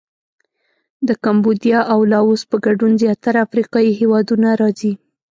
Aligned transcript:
د 1.07 1.09
کمبودیا 1.23 1.79
او 1.93 1.99
لاووس 2.11 2.41
په 2.51 2.57
ګډون 2.65 2.91
زیاتره 3.03 3.37
افریقایي 3.47 3.91
هېوادونه 3.99 4.47
راځي. 4.61 4.93